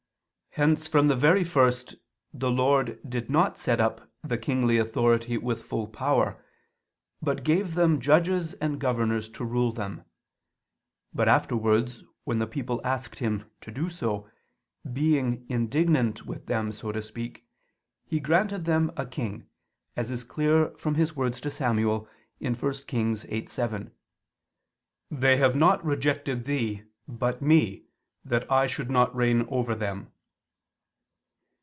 Hence 0.55 0.85
from 0.85 1.07
the 1.07 1.15
very 1.15 1.45
first 1.45 1.95
the 2.33 2.51
Lord 2.51 2.99
did 3.07 3.29
not 3.29 3.57
set 3.57 3.79
up 3.79 4.11
the 4.21 4.37
kingly 4.37 4.77
authority 4.77 5.37
with 5.37 5.63
full 5.63 5.87
power, 5.87 6.43
but 7.21 7.45
gave 7.45 7.73
them 7.73 8.01
judges 8.01 8.53
and 8.55 8.77
governors 8.77 9.29
to 9.29 9.45
rule 9.45 9.71
them. 9.71 10.03
But 11.13 11.29
afterwards 11.29 12.03
when 12.25 12.39
the 12.39 12.47
people 12.47 12.81
asked 12.83 13.19
Him 13.19 13.45
to 13.61 13.71
do 13.71 13.89
so, 13.89 14.29
being 14.91 15.45
indignant 15.47 16.25
with 16.25 16.47
them, 16.47 16.73
so 16.73 16.91
to 16.91 17.01
speak, 17.01 17.45
He 18.05 18.19
granted 18.19 18.65
them 18.65 18.91
a 18.97 19.05
king, 19.05 19.47
as 19.95 20.11
is 20.11 20.25
clear 20.25 20.71
from 20.77 20.95
His 20.95 21.15
words 21.15 21.39
to 21.39 21.49
Samuel 21.49 22.09
(1 22.39 22.51
Kings 22.87 23.23
8:7): 23.23 23.89
"They 25.09 25.37
have 25.37 25.55
not 25.55 25.81
rejected 25.85 26.43
thee, 26.43 26.83
but 27.07 27.41
Me, 27.41 27.85
that 28.25 28.51
I 28.51 28.67
should 28.67 28.91
not 28.91 29.15
reign 29.15 29.45
over 29.49 29.73
them." 29.75 30.11